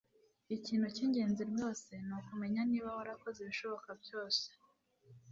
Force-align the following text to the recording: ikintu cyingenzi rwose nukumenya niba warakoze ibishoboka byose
ikintu 0.55 0.87
cyingenzi 0.95 1.41
rwose 1.51 1.91
nukumenya 2.07 2.61
niba 2.69 2.89
warakoze 2.97 3.37
ibishoboka 3.41 3.89
byose 4.01 4.45